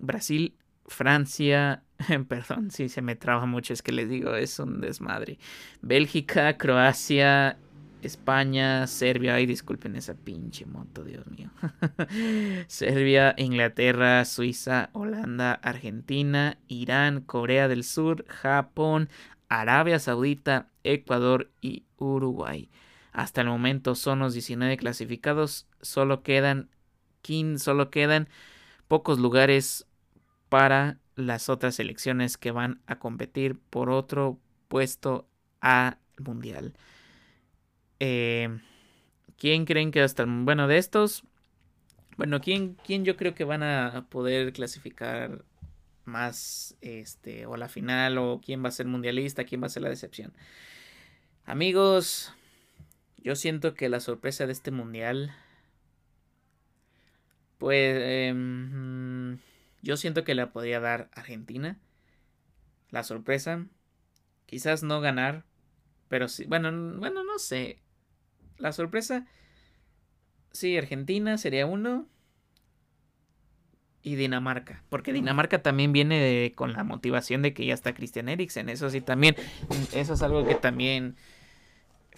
[0.00, 1.82] Brasil, Francia,
[2.28, 5.38] perdón, si se me traba mucho, es que les digo, es un desmadre.
[5.82, 7.58] Bélgica, Croacia,
[8.00, 11.50] España, Serbia, ay disculpen esa pinche moto, Dios mío.
[12.68, 19.10] Serbia, Inglaterra, Suiza, Holanda, Argentina, Irán, Corea del Sur, Japón,
[19.60, 22.70] Arabia Saudita, Ecuador y Uruguay.
[23.12, 26.70] Hasta el momento son los 19 clasificados, solo quedan,
[27.58, 28.28] solo quedan
[28.88, 29.86] pocos lugares
[30.48, 34.38] para las otras selecciones que van a competir por otro
[34.68, 35.28] puesto
[35.60, 36.72] a mundial.
[38.00, 38.58] Eh,
[39.36, 41.24] ¿Quién creen que hasta bueno de estos?
[42.16, 45.44] Bueno, ¿quién, ¿quién yo creo que van a poder clasificar
[46.04, 49.82] más este o la final o quién va a ser mundialista, quién va a ser
[49.82, 50.32] la decepción?
[51.44, 52.32] Amigos,
[53.16, 55.34] yo siento que la sorpresa de este mundial
[57.62, 59.38] pues em,
[59.82, 61.78] yo siento que la podría dar Argentina.
[62.90, 63.68] La sorpresa.
[64.46, 65.44] Quizás no ganar.
[66.08, 66.44] Pero sí.
[66.44, 67.78] Bueno, bueno, no sé.
[68.58, 69.28] La sorpresa.
[70.50, 72.08] Sí, Argentina sería uno.
[74.02, 74.82] Y Dinamarca.
[74.88, 78.68] Porque Dinamarca también viene con la motivación de que ya está Christian Eriksen.
[78.68, 79.36] Eso sí, también.
[79.92, 81.16] Eso es algo que también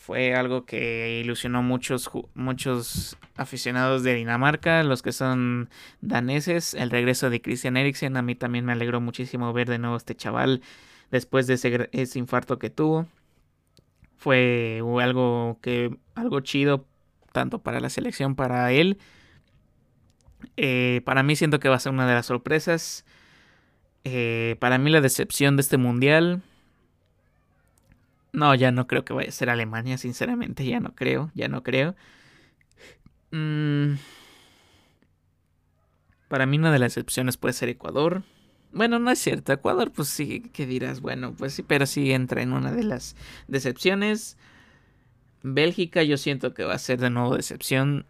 [0.04, 5.70] fue algo que ilusionó muchos muchos aficionados de Dinamarca, los que son
[6.02, 9.96] daneses, el regreso de Christian Eriksen, a mí también me alegró muchísimo ver de nuevo
[9.96, 10.60] este chaval
[11.10, 13.06] después de ese, ese infarto que tuvo
[14.18, 16.86] fue algo que algo chido
[17.32, 18.98] tanto para la selección para él
[20.56, 23.04] eh, para mí siento que va a ser una de las sorpresas
[24.04, 26.42] eh, para mí la decepción de este mundial
[28.32, 31.62] no ya no creo que vaya a ser Alemania sinceramente ya no creo ya no
[31.62, 31.94] creo
[33.30, 33.94] mm,
[36.28, 38.22] para mí una de las excepciones puede ser Ecuador
[38.74, 39.52] bueno, no es cierto.
[39.52, 41.00] Ecuador, pues sí, ¿qué dirás?
[41.00, 43.14] Bueno, pues sí, pero sí entra en una de las
[43.46, 44.36] decepciones.
[45.44, 48.04] Bélgica yo siento que va a ser de nuevo decepción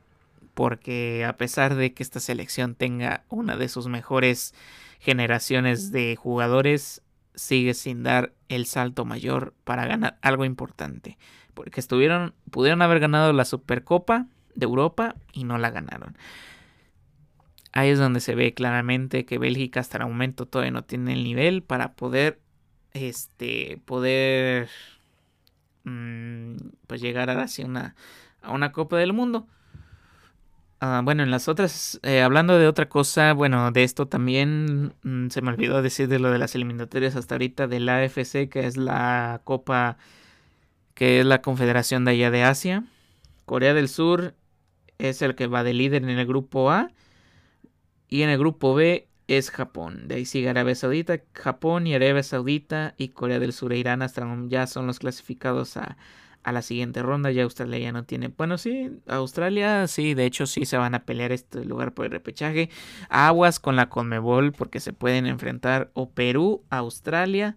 [0.54, 4.54] porque a pesar de que esta selección tenga una de sus mejores
[5.00, 7.02] generaciones de jugadores,
[7.34, 11.18] sigue sin dar el salto mayor para ganar algo importante.
[11.52, 16.16] Porque estuvieron, pudieron haber ganado la Supercopa de Europa y no la ganaron.
[17.72, 21.24] Ahí es donde se ve claramente que Bélgica hasta el momento todavía no tiene el
[21.24, 22.40] nivel para poder,
[22.92, 24.68] este, poder,
[25.82, 26.54] mm,
[26.86, 27.30] pues llegar
[27.64, 27.96] una,
[28.42, 29.48] a una Copa del Mundo.
[30.80, 35.28] Ah, bueno, en las otras, eh, hablando de otra cosa, bueno, de esto también mm,
[35.30, 38.66] se me olvidó decir de lo de las eliminatorias hasta ahorita de la AFC, que
[38.66, 39.96] es la Copa,
[40.94, 42.84] que es la Confederación de allá de Asia.
[43.46, 44.34] Corea del Sur
[44.98, 46.90] es el que va de líder en el grupo A
[48.08, 50.08] y en el grupo B es Japón.
[50.08, 54.02] De ahí sigue Arabia Saudita, Japón y Arabia Saudita y Corea del Sur e Irán
[54.02, 55.96] hasta ya son los clasificados a,
[56.44, 57.32] a la siguiente ronda.
[57.32, 58.28] Ya Australia ya no tiene.
[58.28, 62.12] Bueno, sí, Australia sí, de hecho sí se van a pelear este lugar por el
[62.12, 62.70] repechaje.
[63.08, 67.56] Aguas con la Conmebol porque se pueden enfrentar o Perú, Australia.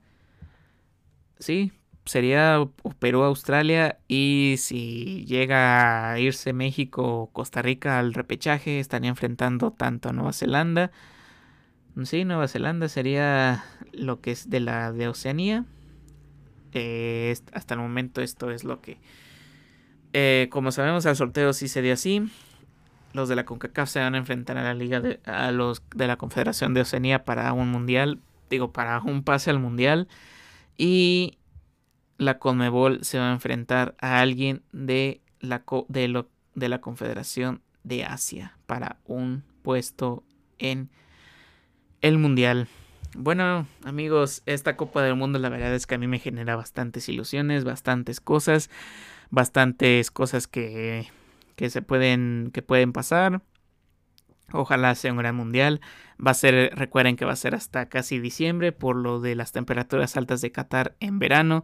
[1.40, 1.72] Sí,
[2.06, 2.68] sería
[3.00, 9.72] Perú, Australia y si llega a irse México o Costa Rica al repechaje estaría enfrentando
[9.72, 10.92] tanto a Nueva Zelanda.
[12.04, 15.66] Sí, Nueva Zelanda sería lo que es de la de Oceanía.
[16.74, 18.98] Eh, hasta el momento esto es lo que...
[20.14, 22.30] Eh, como sabemos, el sorteo sí sería así.
[23.14, 26.08] Los de la CONCACAF se van a enfrentar a la liga de, a los de
[26.08, 28.20] la Confederación de Oceanía para un mundial.
[28.50, 30.08] Digo, para un pase al mundial.
[30.78, 31.38] Y
[32.18, 37.62] la CONMEBOL se va a enfrentar a alguien de la, de, lo, de la Confederación
[37.84, 40.24] de Asia para un puesto
[40.60, 40.90] en
[42.02, 42.68] el Mundial.
[43.16, 47.08] Bueno, amigos, esta Copa del Mundo la verdad es que a mí me genera bastantes
[47.10, 48.70] ilusiones, bastantes cosas,
[49.30, 51.08] bastantes cosas que,
[51.56, 53.42] que se pueden que pueden pasar.
[54.52, 55.82] Ojalá sea un gran mundial.
[56.26, 59.52] Va a ser, recuerden que va a ser hasta casi diciembre por lo de las
[59.52, 61.64] temperaturas altas de Qatar en verano.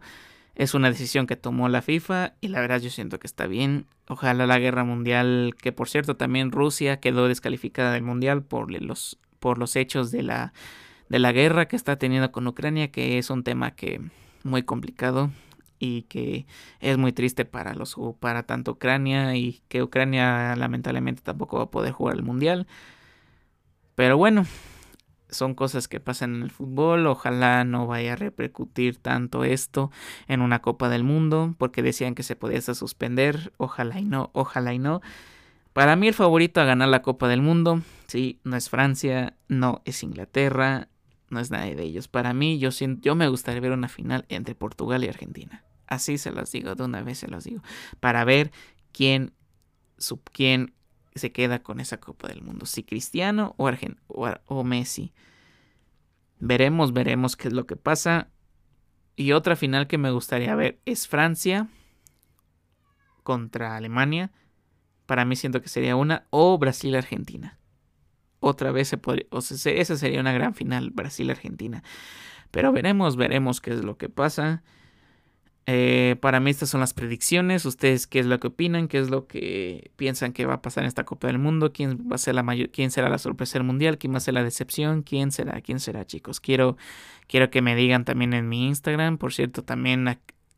[0.54, 3.86] Es una decisión que tomó la FIFA y la verdad yo siento que está bien.
[4.06, 9.18] Ojalá la guerra mundial, que por cierto también Rusia quedó descalificada del mundial por los,
[9.40, 10.52] por los hechos de la,
[11.08, 14.00] de la guerra que está teniendo con Ucrania, que es un tema que
[14.42, 15.30] muy complicado
[15.78, 16.46] y que
[16.80, 21.70] es muy triste para los para tanto Ucrania y que Ucrania lamentablemente tampoco va a
[21.70, 22.66] poder jugar el mundial.
[23.94, 24.46] Pero bueno,
[25.34, 27.06] son cosas que pasan en el fútbol.
[27.06, 29.90] Ojalá no vaya a repercutir tanto esto
[30.26, 33.52] en una Copa del Mundo, porque decían que se podía suspender.
[33.56, 35.00] Ojalá y no, ojalá y no.
[35.72, 39.82] Para mí el favorito a ganar la Copa del Mundo, sí, no es Francia, no
[39.84, 40.88] es Inglaterra,
[41.34, 42.08] no es nadie de ellos.
[42.08, 45.64] Para mí, yo, yo me gustaría ver una final entre Portugal y Argentina.
[45.86, 47.62] Así se los digo, de una vez se los digo.
[48.00, 48.52] Para ver
[48.92, 49.34] quién,
[50.32, 50.72] quién
[51.14, 52.66] se queda con esa Copa del Mundo.
[52.66, 53.70] Si Cristiano o,
[54.46, 55.12] o, Messi.
[56.38, 58.28] Veremos, veremos qué es lo que pasa.
[59.16, 61.68] Y otra final que me gustaría ver es Francia
[63.22, 64.32] contra Alemania.
[65.06, 66.26] Para mí siento que sería una.
[66.30, 67.58] O Brasil-Argentina.
[68.46, 69.24] Otra vez se podría.
[69.30, 71.82] O sea, esa sería una gran final, Brasil-Argentina.
[72.50, 74.62] Pero veremos, veremos qué es lo que pasa.
[75.64, 77.64] Eh, para mí estas son las predicciones.
[77.64, 80.84] Ustedes qué es lo que opinan, qué es lo que piensan que va a pasar
[80.84, 83.66] en esta Copa del Mundo, quién va a ser la quién será la sorpresa del
[83.66, 86.38] mundial, quién va a ser la decepción, quién será, quién será, chicos.
[86.38, 86.76] Quiero,
[87.26, 89.16] quiero que me digan también en mi Instagram.
[89.16, 90.06] Por cierto, también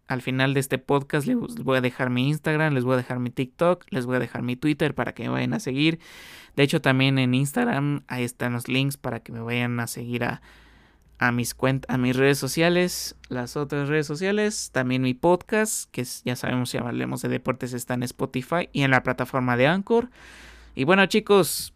[0.08, 3.18] al final de este podcast les voy a dejar mi Instagram, les voy a dejar
[3.18, 5.98] mi TikTok, les voy a dejar mi Twitter para que me vayan a seguir.
[6.54, 10.24] De hecho, también en Instagram ahí están los links para que me vayan a seguir
[10.24, 10.42] a
[11.18, 16.04] a mis cuentas, a mis redes sociales, las otras redes sociales, también mi podcast, que
[16.24, 20.10] ya sabemos si hablemos de deportes está en Spotify y en la plataforma de Anchor.
[20.74, 21.72] Y bueno, chicos,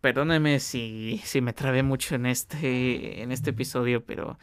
[0.00, 4.38] perdónenme si, si me trabé mucho en este en este episodio, pero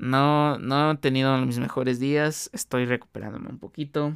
[0.00, 4.14] no no he tenido mis mejores días, estoy recuperándome un poquito.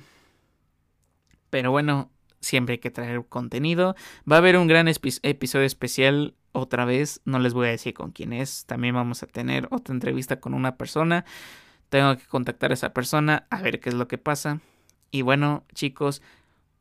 [1.50, 2.10] Pero bueno,
[2.40, 3.94] siempre hay que traer contenido.
[4.30, 8.12] Va a haber un gran episodio especial otra vez, no les voy a decir con
[8.12, 11.24] quién es, también vamos a tener otra entrevista con una persona,
[11.88, 14.60] tengo que contactar a esa persona a ver qué es lo que pasa.
[15.10, 16.22] Y bueno, chicos,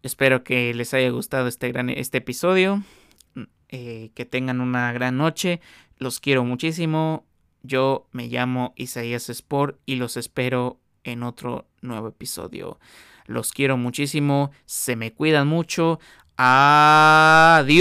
[0.04, 2.84] espero que les haya gustado este, gran, este episodio,
[3.70, 5.60] eh, que tengan una gran noche,
[5.98, 7.26] los quiero muchísimo,
[7.64, 12.80] yo me llamo Isaías Sport y los espero en otro nuevo episodio.
[13.26, 16.00] Los quiero muchísimo, se me cuidan mucho.
[16.38, 17.74] Adiós.